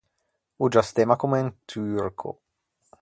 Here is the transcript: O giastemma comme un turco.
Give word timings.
O 0.63 0.67
giastemma 0.71 1.15
comme 1.15 1.39
un 1.43 1.51
turco. 1.73 2.31